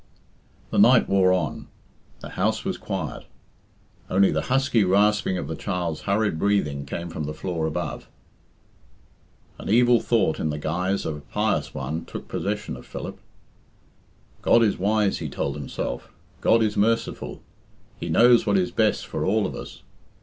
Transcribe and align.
The 0.71 0.79
night 0.79 1.07
wore 1.07 1.31
on; 1.31 1.67
the 2.21 2.29
house 2.29 2.65
was 2.65 2.75
quiet; 2.75 3.25
only 4.09 4.31
the 4.31 4.41
husky 4.49 4.83
rasping 4.83 5.37
of 5.37 5.47
the 5.47 5.55
child's 5.55 6.01
hurried 6.09 6.39
breathing 6.39 6.87
came 6.87 7.07
from 7.11 7.25
the 7.25 7.35
floor 7.35 7.67
above. 7.67 8.07
An 9.59 9.69
evil 9.69 9.99
thought 9.99 10.39
in 10.39 10.49
the 10.49 10.57
guise 10.57 11.05
of 11.05 11.17
a 11.17 11.19
pious 11.21 11.75
one 11.75 12.05
took 12.05 12.27
possession 12.27 12.75
of 12.75 12.83
Philip. 12.87 13.19
"God 14.41 14.63
is 14.63 14.79
wise," 14.79 15.19
he 15.19 15.29
told 15.29 15.55
himself. 15.55 16.09
"God 16.39 16.63
is 16.63 16.75
merciful. 16.75 17.43
He 17.99 18.09
knows 18.09 18.43
what 18.47 18.57
is 18.57 18.71
best 18.71 19.05
for 19.05 19.23
all 19.23 19.45
of 19.45 19.53
us. 19.53 19.83